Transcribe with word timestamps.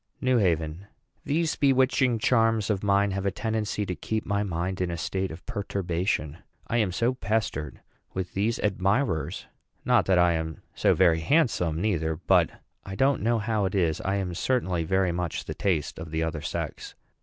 NEW 0.19 0.39
HAVEN. 0.39 0.87
These 1.25 1.55
bewitching 1.57 2.17
charms 2.17 2.71
of 2.71 2.81
mine 2.81 3.11
have 3.11 3.27
a 3.27 3.29
tendency 3.29 3.85
to 3.85 3.93
keep 3.95 4.25
my 4.25 4.41
mind 4.41 4.81
in 4.81 4.89
a 4.89 4.97
state 4.97 5.29
of 5.29 5.45
perturbation. 5.45 6.39
I 6.65 6.77
am 6.77 6.91
so 6.91 7.13
pestered 7.13 7.81
with 8.11 8.33
these 8.33 8.57
admirers! 8.61 9.45
Not 9.85 10.07
that 10.07 10.17
I 10.17 10.31
am 10.33 10.63
so 10.73 10.95
very 10.95 11.19
handsome 11.19 11.79
neither; 11.79 12.15
but, 12.15 12.49
I 12.83 12.95
don't 12.95 13.21
know 13.21 13.37
how 13.37 13.65
it 13.65 13.75
is, 13.75 14.01
I 14.01 14.15
am 14.15 14.33
certainly 14.33 14.83
very 14.83 15.11
much 15.11 15.45
the 15.45 15.53
taste 15.53 15.99
of 15.99 16.09
the 16.09 16.23
other 16.23 16.41
sex. 16.41 16.95